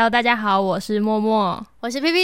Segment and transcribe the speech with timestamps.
[0.00, 2.20] Hello，大家好，我是默默，我是 P P，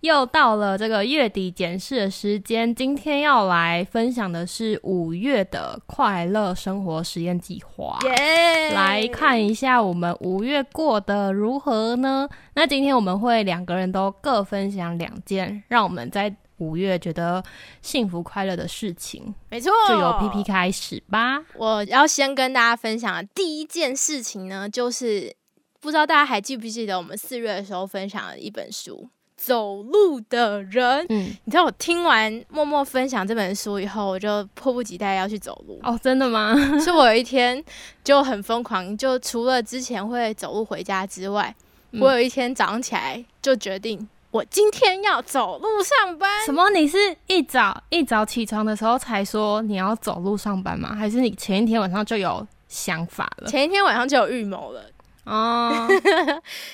[0.00, 2.74] 又到了这个月底检视的时间。
[2.74, 8.74] 今天要来分享的是五月的快乐生活实验计划，耶！
[8.74, 12.28] 来看一下我们五月过得如何呢？
[12.52, 17.42] 那今天我们会两个人都各分享两件，让我们在五月觉得
[17.80, 19.34] 幸福快乐的事情。
[19.48, 21.40] 没错，就由 P P 开始吧。
[21.56, 25.34] 我要先跟大家分享的第一件事情呢，就是
[25.82, 29.04] 不知道大家还记不记得我们四月的时候分享了一本书
[29.36, 31.02] 《走路的人》。
[31.08, 35.80] 嗯，你知道我听完默默分享这本书以后，我就迫不及待要去走路。
[35.82, 36.54] 哦，真的吗？
[36.78, 37.60] 所以我有一天
[38.04, 41.52] 就很疯狂，就除了之前会走路回家之外，
[41.90, 46.46] 嗯我有一天早上起来就决定，我今天要走路上班。
[46.46, 46.70] 什么？
[46.70, 50.94] 你是一早一早起床的时候才说你要走路上班吗？
[50.94, 53.48] 还是你前一天晚上就有想法了？
[53.50, 54.84] 前一天晚上就有预谋了。
[55.24, 55.88] 哦，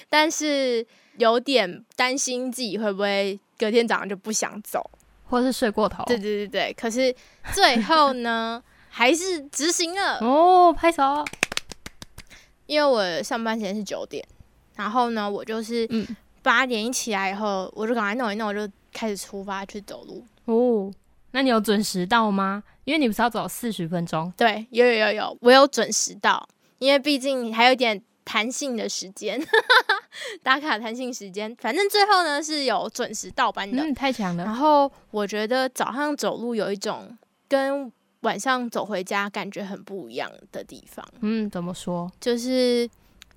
[0.08, 0.86] 但是
[1.18, 4.90] 有点担心自己会不会隔天早上就不想走。
[5.30, 6.02] 或是睡过头？
[6.06, 7.14] 对对对对，可是
[7.52, 11.24] 最后呢， 还是执行了，哦，拍手。
[12.66, 14.26] 因为我上班时间是九点，
[14.76, 16.06] 然后呢，我就是嗯，
[16.42, 20.24] 八点一起来以后，我就赶快弄一弄，我就开始出发去走路。
[20.46, 20.90] 哦，
[21.32, 22.62] 那你有准时到吗？
[22.84, 24.32] 因为你不是要走四十分钟？
[24.34, 29.40] 对，有有有有，我有准时到，因为毕竟还有一点弹性的时间，
[30.44, 31.56] 打卡弹性时间。
[31.58, 33.82] 反正最后呢是有准时到班的。
[33.82, 34.44] 嗯，太强了。
[34.44, 37.16] 然后我觉得早上走路有一种
[37.48, 37.90] 跟
[38.20, 42.10] 晚上走回家感觉很不一样的地方，嗯，怎么说？
[42.20, 42.86] 就是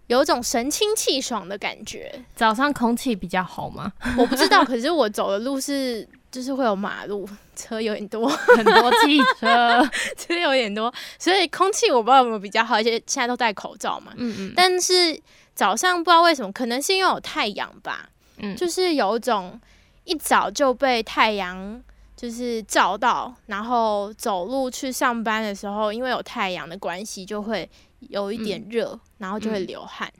[0.07, 2.25] 有种神清气爽的感觉。
[2.35, 3.93] 早上空气比较好吗？
[4.17, 9.85] 我不知道，可是我走的路是就是会有马路，车有点多， 很多汽车。
[10.17, 14.13] 车有点多，所以空气我不知道有没有比较好，而且现在都戴口罩嘛。
[14.15, 15.19] 嗯嗯，但是
[15.53, 19.59] 早上不知道为什么，可能是因为有太阳吧，嗯就是有一种
[20.05, 21.81] 一早就被太阳
[22.15, 30.11] 就是照到，然后走路去上班的时候，因为有太阳的关系，就会有一点热，然后就会流汗。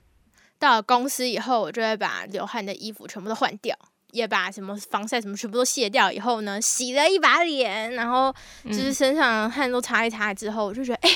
[0.58, 3.76] 到了公司以后，我就会把流汗的衣服全部都换掉。
[4.12, 8.32] 也把什么防晒什么全部都卸掉以后呢，洗了一把脸，然后
[8.66, 11.10] 就是身上汗都擦一擦之后，我就觉得哎、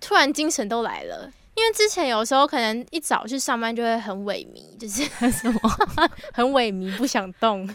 [0.00, 1.30] 突然精神都来了。
[1.56, 5.60] 因为之前有时候可能一早去上班就会很萎靡，就是 什么？
[6.32, 7.68] 很萎靡，不想动，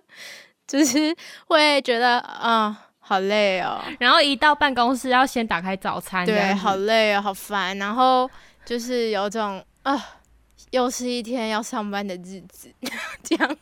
[0.66, 1.14] 就是
[1.46, 8.28] 会觉得啊、好累哦，然后一到办公室要先打开早餐，对，好累哦，好烦，然后
[8.64, 10.02] 就是有种啊，
[10.70, 12.68] 又是一天要上班的日子，
[13.22, 13.56] 这样，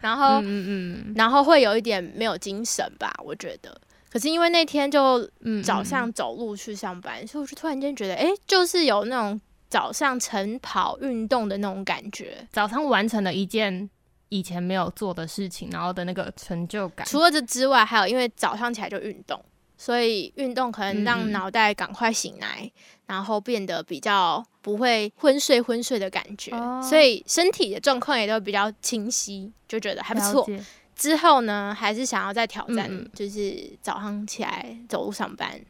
[0.00, 0.66] 然后、嗯嗯
[1.08, 3.80] 嗯然后会有一点没有精神吧，我觉得。
[4.10, 12.46] 可是因为那天就嗯，早上走路去上班，所以我就突然间觉得，哎、就是有那种早上晨跑运动的那种感觉。
[12.52, 13.88] 早上完成了一件
[14.28, 17.06] 以前没有做的事情，然后的那个成就感。
[17.06, 19.42] 除了这之外，还有因为早上起来就运动，
[19.82, 22.70] 所以运动可能嗯让嗯脑袋赶快醒来，
[23.04, 30.48] 然后变得比较不会昏睡昏睡的感觉，哦所以身体的状况也都比较清晰，就觉得还不错。
[30.94, 35.60] 之后呢，还是想要再挑战，就是早上起来走路上班。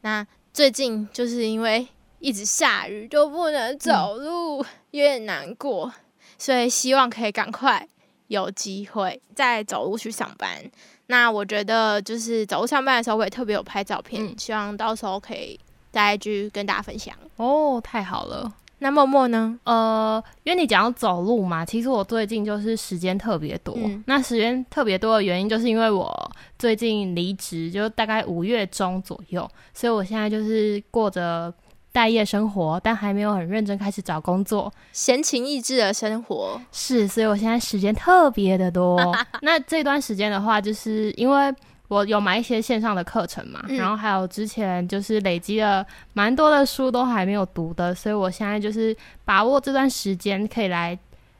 [0.00, 1.86] 那最近就是因为
[2.18, 5.92] 一直下雨，就不能走路，有点难过，
[6.38, 7.86] 所以希望可以赶快
[8.28, 10.64] 有机会再走路去上班。
[11.10, 15.58] 那我觉得就是走路上班的时候，我也特别有拍照片，嗯希望到时候可以
[15.90, 17.12] 在 IG 跟大家分享。
[17.36, 18.52] 哦，太好了。
[18.78, 19.58] 那默默呢？
[19.64, 23.74] 呃，因为你讲到走路嘛，其实我最近就是时间特别多。
[23.76, 31.52] 嗯那时间特别多的原因，就是因为我最近离职，就大概五月中左右，所以我现在就是过着
[31.92, 34.72] 待业生活，但还没有很认真开始找工作。
[34.92, 38.98] 闲情逸致的生活，是，所以我现在时间特别的多。
[39.42, 41.52] 那这段时间的话，就是因为
[41.88, 43.76] 我有买一些线上的课程嘛，嗯。
[43.76, 50.96] 然后还有之前就是累积了蛮多的书都还没有读的，所以我现在就是把握这段时间可以来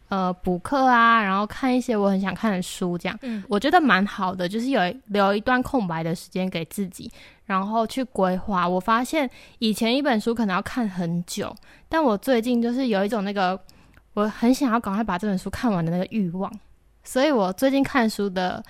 [0.08, 3.16] 呃补课啊，然后看一些我很想看的书，这样。
[3.22, 3.44] 嗯。
[3.48, 7.08] 我觉得蛮好的，就是有留一段空白的时间给自己，
[7.50, 8.68] 然后去规划。
[8.68, 11.52] 我发现以前一本书可能要看很久，
[11.88, 13.60] 但我最近就是有一种那个
[14.14, 16.48] 我很想要赶快把这本书看完的那个欲望，
[17.02, 18.62] 所以我最近看书的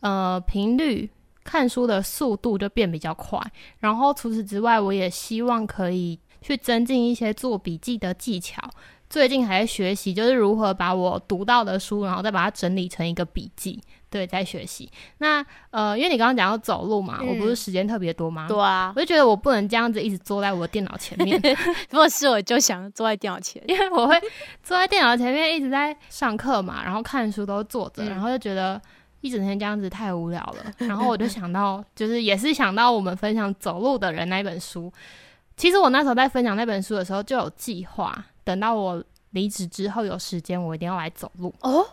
[0.00, 1.08] 呃频率、
[1.44, 3.40] 看书的速度就变比较快。
[3.78, 8.60] 然后除此之外，我也希望可以去增进一些做笔记的技巧，
[9.08, 13.80] 最近还在学习，就是如何把我读到的书，然后再把它整理成一个笔记。
[14.08, 14.90] 对，在学习。
[15.18, 18.46] 那呃，因为你刚刚讲要走路嘛，我不是时间特别多吗？
[18.48, 21.38] 对啊，我就觉得我不能这样子一直坐在我的电脑前面。
[21.90, 24.18] 如果是我就想坐在电脑前， 因为我会
[24.62, 28.80] 坐在电脑前面一直在上课嘛，然后看书都坐着，然后就觉得
[29.20, 30.72] 一整天这样子太无聊了。
[30.86, 34.90] 然后我就想到，就是也是想到我们分享走路的人那一本书。
[35.56, 41.84] 其实我那时候在分享那本书的时候就有计划，等到我离职之后有时间，我一定要来走路哦。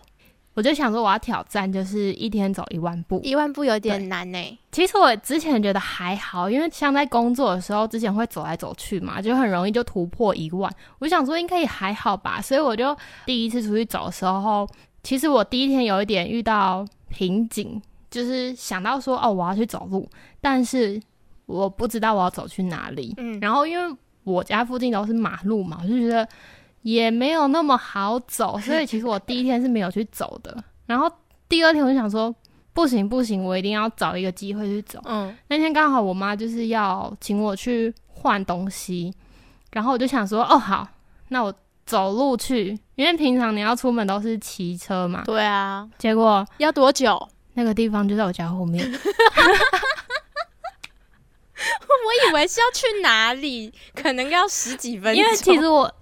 [0.53, 3.19] 我就想说，我要挑战，就是一天走一万步。
[3.23, 4.59] 一万步有点难呢。
[4.71, 10.71] 其实我之前觉得还好，因为像在工作的时候，之前会走来走去嘛，就很容易就突破一万。
[10.99, 12.95] 我想说应该也还好吧，所以我就
[13.25, 14.69] 第一次出去走的时候，
[15.01, 20.07] 其实我第一天有一点遇到瓶颈，就是想到说哦，我要去走路，
[20.39, 21.01] 但是
[21.47, 23.15] 我不知道我要走去哪里。
[23.17, 26.27] 嗯，然后因为我家附近都是马路嘛，我就觉得。
[26.83, 30.61] 也没有那么好走， 所以其实我第一天是没有去走的。
[30.85, 31.09] 然后
[31.47, 32.35] 第二天我就想说，
[32.73, 34.99] 不行不行，我一定要找一个机会去走。
[35.05, 39.13] 嗯，那天刚好我妈就是要请我去换东西，
[39.71, 40.85] 然后我就想说，哦好，
[41.29, 41.53] 那我
[41.85, 45.23] 走路去，因为平常你要出门都是骑车嘛。
[45.23, 47.29] 对啊，结果要多久？
[47.53, 48.85] 那个地方就在我家后面。
[52.03, 55.23] 我以为是要去哪里，可能要十几分钟。
[55.23, 55.93] 因为其实我。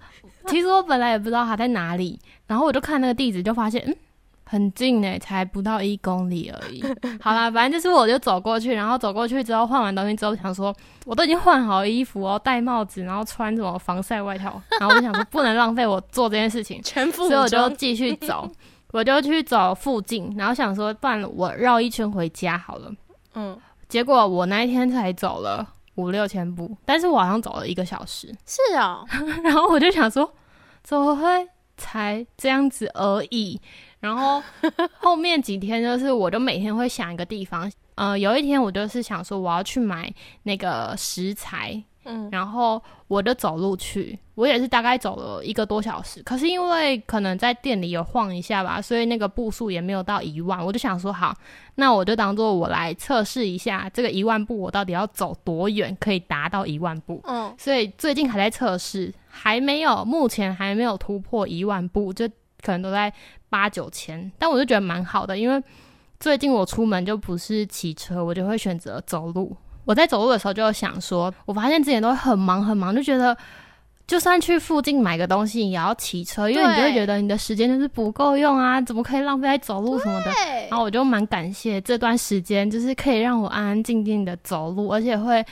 [0.48, 2.18] 其实我本来也不知道他在哪里，
[2.48, 3.96] 然后我就看那个地址，就发现嗯
[4.44, 6.82] 很近呢，才不到一公里而已。
[7.22, 18.50] 好啦，反正就是我就走过去，然后走过去之后换完东西之后，想说我都已经换好衣服哦，戴帽子，然后穿什么防晒外套，然后我就想说不能浪费我做这件事情，全副所以我就继续走，
[18.90, 22.92] 我就去走附近，然后想说不然我绕一圈回家好了。
[23.34, 23.56] 嗯，
[23.88, 25.64] 结果我那一天才走了。
[25.96, 28.34] 五六千步，但是我好像走了一个小时。
[28.46, 29.06] 是哦，
[29.44, 30.32] 然后我就想说，
[30.82, 33.60] 怎么会才这样子而已？
[34.00, 34.42] 然后
[34.98, 37.70] 后面几天就是，我就每天会想一个地方。
[37.94, 40.12] 呃，有一天我就是想说，我要去买
[40.44, 41.82] 那个食材。
[42.04, 46.22] 嗯，然后我就走路去，我也是大概走了一个多小时。
[46.22, 50.64] 可是因为可能在店里有晃一下吧，所以那个步数也没有到一万。
[50.64, 51.32] 我就想说，好，
[51.76, 57.20] 那我就当做我来测试一下这个一万步，我到底要走多远可以达到一万步。
[57.24, 62.28] 嗯，所以最近还在测试，还没有，目前还没有突破一万步，就
[62.62, 63.12] 可能都在
[63.48, 64.30] 八九千。
[64.38, 65.62] 但我就觉得蛮好的，因为
[66.18, 69.56] 最近我出门就不是骑车，我就会选择走路。
[69.84, 73.36] 我在走路的时候就想说，我发现之前都很忙很忙，就觉得
[74.06, 80.30] 就算去附近买个东西也要骑车，因为你就会觉得你的时间就是不够用啊，怎么可以浪费在走路什么的？
[80.68, 85.44] 然后我就蛮感谢这段时间，就是可以让我安安静静的走路，而且会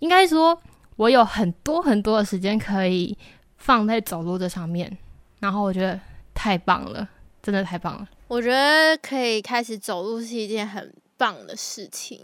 [0.00, 0.58] 应该说
[0.96, 3.16] 我有很多很多的时间可以
[3.56, 4.98] 放在走路这上面，
[5.40, 5.98] 然后我觉得
[6.34, 7.08] 太棒了，
[7.42, 8.08] 真的太棒了。
[8.26, 12.20] 我觉得可以开始走路是一件很棒的事情。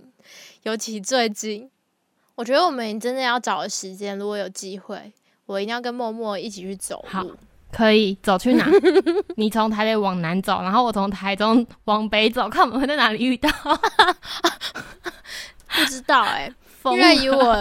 [0.65, 1.71] 尤其最近，
[2.35, 5.13] 我觉得我们真的要找个时间，如果有机会，
[5.45, 7.37] 我一定要跟默默一起去走路。
[7.71, 8.67] 可以走去哪？
[9.37, 13.49] 你从台北往南走，然后我从台中往北走，看我们会在哪里遇到？
[15.69, 16.51] 不知道哎，
[16.85, 17.55] 因为以我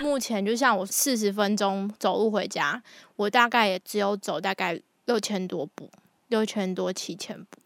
[0.00, 2.82] 目前，就像我四十分钟走路回家，
[3.16, 5.90] 我大概也只有走大概六千多步，
[6.28, 7.58] 六千多七千步。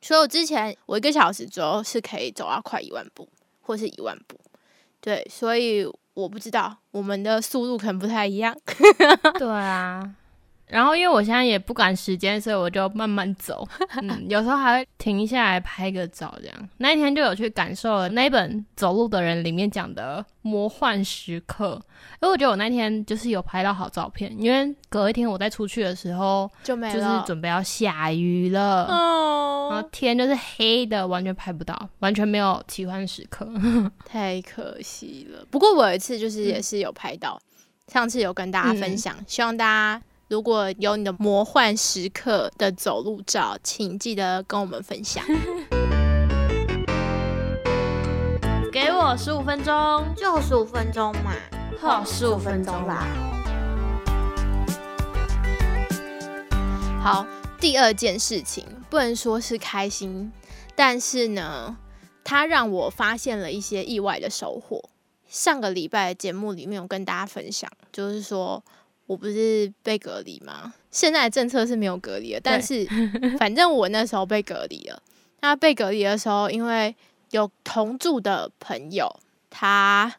[0.00, 3.28] 所以我之前我一个小时左右是可以走到快一万步。
[3.66, 4.38] 或是一万步，
[5.00, 5.84] 对，所以
[6.14, 8.56] 我不知道我们的速度可能不太一样。
[9.36, 10.14] 对啊。
[10.68, 13.66] 然后，因为我现在也不赶时间，所以我就慢慢走。
[14.02, 16.68] 嗯，有时候还会停下来拍个照，这样。
[16.78, 21.80] 那一天就有去感受了那本《走路的人》里面讲的魔幻时刻。
[22.20, 28.86] 因为我觉得我那天就是有拍到好照片，因为隔一天我再出去的时候就没就是准备要下雨了，
[29.70, 33.48] 然后天就是黑的，完全拍不到，完全没有奇幻时刻，
[34.04, 35.46] 太可惜了。
[35.50, 37.40] 不过我有一次就是也是有拍到，
[37.86, 40.02] 上次有跟大家分享，希望大家。
[40.28, 45.24] 如果有你的魔幻时刻的走路照，请记得跟我们分享。
[48.72, 51.32] 给我十五分钟，就十五分钟嘛，
[51.78, 53.06] 好，十五分钟啦。
[57.00, 57.24] 好，
[57.60, 60.32] 第二件事情不能说是开心，
[60.74, 61.76] 但是呢，
[62.24, 64.90] 它让我发现了一些意外的收获。
[65.28, 68.64] 上个礼拜的节目里面有跟大家分享，就是说。
[69.06, 70.74] 我不是被隔离吗？
[70.90, 72.86] 现在的政策是没有隔离的，但是
[73.38, 75.00] 反正我那时候被隔离了。
[75.40, 76.94] 那被隔离的时候，因为
[77.30, 79.14] 有同住的朋友，
[79.48, 80.12] 他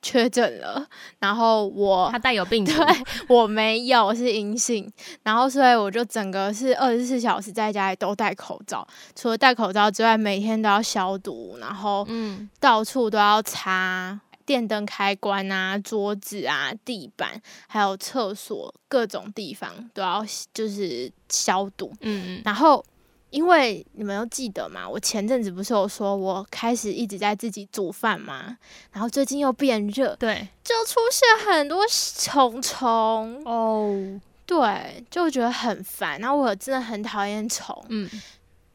[0.00, 0.86] 确诊了，
[1.18, 2.86] 然后我他带有病 毒，对
[3.28, 4.90] 我没有我是阴性，
[5.22, 14.18] 然后所以我就整个是二十四小时在家里都戴口罩，除了戴口罩之外，每天都要消毒，然后嗯，到处都要擦
[14.50, 21.92] 电灯开关啊、桌子啊、地板，还有厕所各种地方都要就是消毒。
[22.00, 22.84] 嗯嗯，然后，
[23.30, 28.58] 因为你们都记得嘛，我前阵子不是有说我开始一直在自己煮饭嘛，
[28.90, 31.84] 然后最近又变热，对，就出现很多
[32.18, 36.18] 虫虫，哦，对，就觉得很烦。
[36.18, 38.10] 然后我真的很讨厌虫，嗯，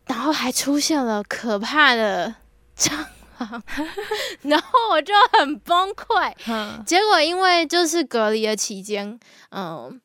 [0.05, 2.34] 然后还出现了可怕的
[2.77, 3.08] 蟑螂，
[4.44, 6.34] 然后我就很崩溃。
[6.46, 9.20] 哼，结果因为就是隔离的期间，
[9.51, 10.00] 嗯，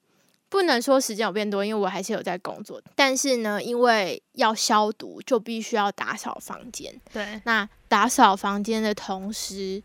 [0.48, 2.80] 不能说时间有变多，因为我还是有在工作。
[2.94, 6.92] 但是呢，因为要消毒，就必须要打扫房间。
[7.12, 9.82] 对，那打扫房间的同时，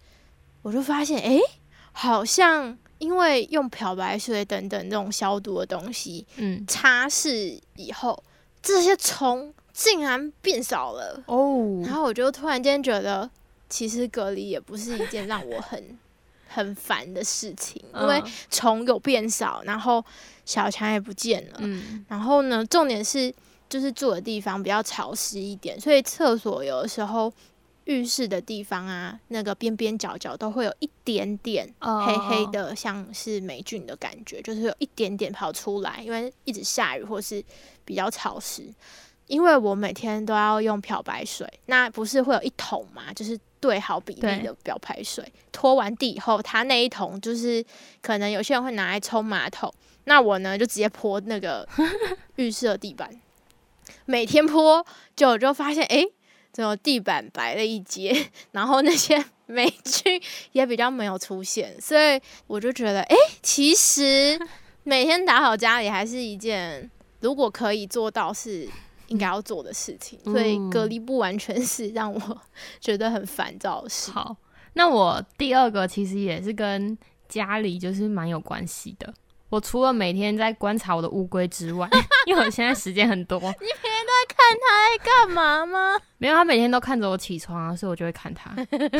[0.61, 1.39] 我就发现，哎，
[1.91, 8.23] 好像因为用漂白水等等这种消毒的东西嗯，擦拭以后，
[8.61, 11.21] 这些虫竟然变少了。
[11.27, 13.29] 哦然，后我就突然间觉得，
[13.69, 15.97] 其实隔离也不是一件让我很
[16.47, 20.03] 很烦的事情，因为嗯虫有变少，然后
[20.45, 21.57] 小强也不见了。
[21.59, 23.33] 嗯，然后呢，重点是
[23.67, 27.31] 就是住的地方比较潮湿一点，所以厕所有的时候。
[27.87, 37.45] 浴室的地方啊，那个边边角角都会有一点点哦黑黑的，像是霉菌的感觉，就是有一点点跑出来，因为一直下雨或是
[37.85, 38.63] 比较潮湿。
[39.27, 47.63] 因为我每天都要用漂白水，那不是会有一桶嘛，就是对好比例的漂白水，拖完地以后，它那一桶就是
[48.01, 51.67] 可能有些人会拿来冲马桶，那我呢就直接泼那个
[52.35, 53.09] 浴室的地板，
[54.05, 56.05] 每天泼，就我就发现，哎，
[56.51, 64.39] 怎么地板白了一截， 然后那些 霉菌也比较没有出现，所以我就觉得，哎，其实
[64.83, 66.89] 每天打扫家里还是一件
[67.21, 68.69] 如果可以做到是
[69.07, 72.41] 应该要做的事情，所以嗯隔离不完全是让我
[72.79, 74.11] 觉得很烦躁的事。
[74.11, 74.35] 好，
[74.73, 76.97] 那我第二个其实也是跟
[77.27, 79.13] 家里就是蛮有关系的。
[79.49, 81.87] 我除了每天在观察我的乌龟之外，
[82.25, 86.01] 因为我现在时间很多，你每天都在看它在干嘛吗？
[86.17, 88.51] 没有，它每天都看着我起床啊，所以我就会看它。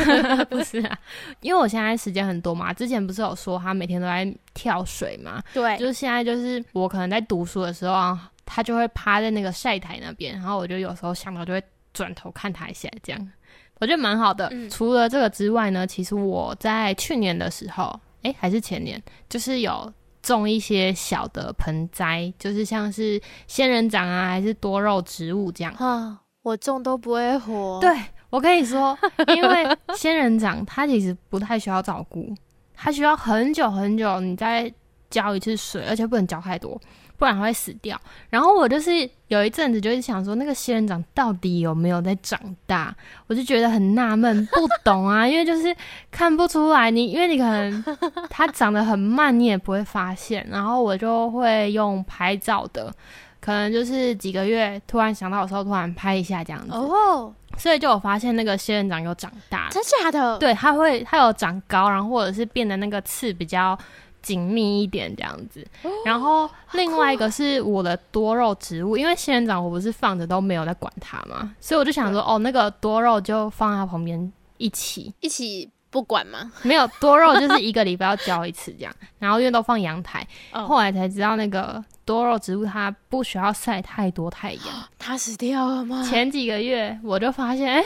[0.45, 0.97] 不是啊，
[1.41, 2.71] 因为我现在时间很多嘛。
[2.71, 5.41] 之前不是有说他每天都在跳水嘛？
[5.51, 13.31] 对，就是现在就是我可能在读书的时候啊，他就会趴在那个晒台那边，然后我就有时候想到就会转头看他一下，这样
[13.79, 14.47] 我觉得蛮好的。
[14.51, 19.91] 嗯除了这个之外呢，其实我在去年的时候，哎，还是前年，就是有。
[20.21, 25.71] 种一些小的盆栽，就是像是仙人掌啊，还是多肉植物这样。
[25.75, 27.79] 啊，我种都不会活。
[27.79, 27.95] 对
[28.31, 28.97] 我跟你说，
[29.35, 32.33] 因为仙人掌它其实不太需要照顾，
[32.73, 34.73] 它需要很久很久，你再
[35.11, 36.81] 浇一次水，而且不能浇太多，
[37.17, 37.99] 不然会死掉。
[38.29, 42.95] 然后我就是有一阵子就是想说，那个仙人掌到底有没有在长大？
[43.27, 45.75] 我就觉得很纳闷，不懂啊， 因为就是
[46.11, 47.83] 看不出来你，因为你可能
[48.29, 50.45] 它长得很慢，你也不会发现。
[50.49, 52.93] 然后我就会用拍照的。
[53.41, 60.39] 可能就是几个月突然想到的时候，突然拍一下这样子，哦，所以就有发现那个仙人掌有长大，真假的？
[60.39, 63.77] 对，它会它有长高，然后或者是变得那个刺比较
[64.25, 65.63] 紧密一点这样子。
[66.03, 76.51] 然后另外一个是我的多肉植物，因为仙人掌我不是放着都没有在管它嘛，所以我就想说，哦，那个多肉就放在它旁边一起，一起不管吗？
[76.63, 84.63] 没有多肉就是一个礼拜要浇一次这样，然后因为都放阳台，哦，后来才知道那个多肉植物它不需要晒太多太阳。
[84.97, 86.03] 它死掉了吗？
[86.03, 87.85] 前几个月我就发现，哎、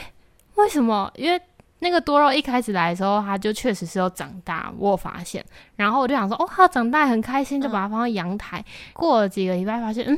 [0.55, 1.11] 为什么？
[1.15, 1.39] 因为
[1.79, 5.43] 那个多肉一开始来的时候，它就确实是有长大，我有发现。
[5.75, 8.63] 然后我就想说，哦，它长大很开心，就把它放到阳台。
[8.93, 10.17] 过了几个礼拜，发现，嗯，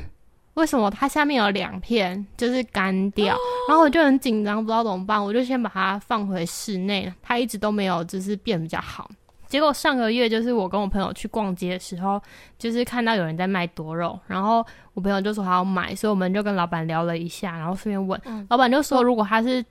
[0.55, 3.35] 为什么它下面有两片就是干掉？
[3.69, 7.13] 然后我就很紧张，不知道怎么办，我就先把它放回室内。
[7.21, 9.09] 它一直都没有就是变比较好。
[9.47, 12.19] 结果上个月就是我跟我朋友去逛街的时候，
[12.57, 19.63] 就是看到有人在卖多肉，然后我朋友就说他要买，所以我们就跟老板聊了一下，然后顺便问，嗯老板就说如果它是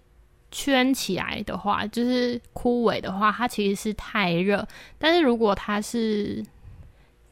[0.51, 4.67] 圈起来的话，就是枯萎的话，它其实是太热，
[4.99, 6.45] 但是如果它是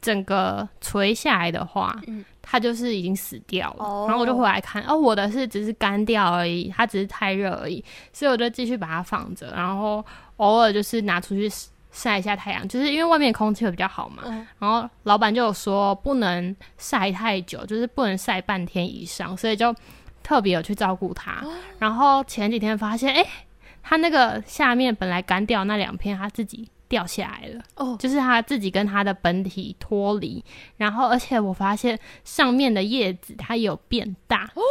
[0.00, 3.84] 整个垂下来的话，嗯它就是已经死掉了。
[3.84, 10.02] 哦然后我就回来看，哦，我的是只是干掉而已，它只是太热而已，所以我就继续把它放着，然后
[10.36, 11.50] 偶尔就是拿出去
[11.90, 14.22] 晒一下太阳，就是因为外面空气会比较好嘛。
[14.26, 19.74] 嗯然后老板就有说不能晒太久，就是不能晒半天以上，所以就
[20.28, 21.42] 特别有去照顾它。
[21.78, 23.24] 然后前几天发现，哎、
[23.82, 30.44] 它那个下面本来干掉那两片，它自己掉下来了，哦，就是它自己跟它的本体脱离，
[30.76, 34.62] 然后而且我发现上面的叶子它有变大，哦，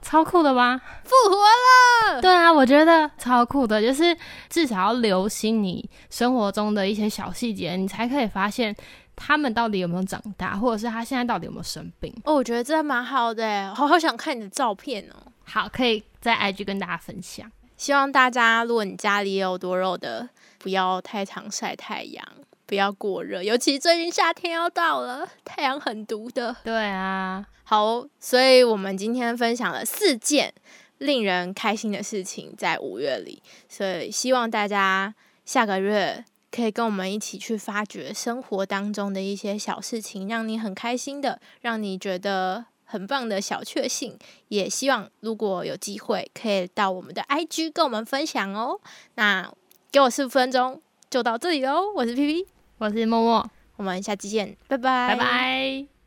[0.00, 0.80] 超酷的吧？
[1.02, 4.16] 复活了，对啊，我觉得超酷的，就是
[4.48, 8.74] 至少要留心你生活中的一些小细节，你才可以发现
[9.14, 12.12] 它们到底有没有长大，或者是他现在到底有没有生病。
[12.24, 15.32] 哦，我觉得这蛮好的耶，好好想看你的照片哦。
[15.44, 17.50] 好，可以在 IG 跟大家分享。
[17.76, 20.28] 希望大家，如果你家里有多肉的，
[20.58, 22.24] 不要太常晒太阳，
[22.64, 26.54] 不要过热，尤其最近夏天要到了，太阳很毒的。
[26.62, 30.54] 对啊，好，所以我们今天分享了四件
[30.98, 35.12] 令人开心的事情，在五月里，所以希望大家
[35.44, 42.66] 下个月可以跟我们一起去发掘生活当中的一些小事情，让你很开心的，让你觉得。
[42.84, 44.18] 很棒的小确幸，
[44.48, 48.78] 也希望如果有机会可以到我们的 IG 跟我们分享哦。
[49.14, 49.50] 那
[49.90, 50.78] 给我四分钟
[51.08, 56.01] 就到这里喽，我是 P P，我是默默，我们下期见，拜拜，拜拜。